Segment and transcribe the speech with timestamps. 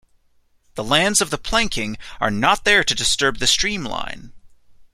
[0.73, 4.33] The lands of the planking are not there to disturb the stream line.